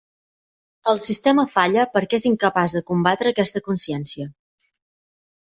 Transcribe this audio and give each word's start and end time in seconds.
El 0.93 1.01
sistema 1.03 1.45
falla 1.57 1.83
perquè 1.97 2.19
és 2.21 2.27
incapaç 2.31 2.77
de 2.79 2.83
combatre 2.89 3.35
aquesta 3.35 3.63
consciència. 3.71 4.29